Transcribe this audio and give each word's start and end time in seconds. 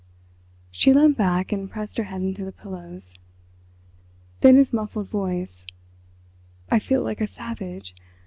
She 0.71 0.93
leant 0.95 1.15
back 1.15 1.51
and 1.51 1.69
pressed 1.69 1.99
her 1.99 2.05
head 2.05 2.23
into 2.23 2.43
the 2.43 2.51
pillows. 2.51 3.13
Then 4.39 4.55
his 4.55 4.73
muffled 4.73 5.09
voice: 5.09 5.63
"I 6.71 6.79
feel 6.79 7.03
like 7.03 7.21
a 7.21 7.27
savage. 7.27 7.93